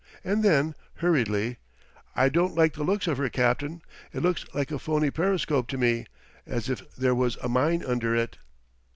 [0.23, 1.57] And then, hurriedly:
[2.15, 5.77] "I don't like the looks of her, captain it looks like a phony periscope to
[5.77, 6.07] me
[6.47, 8.39] as if there was a mine under it!"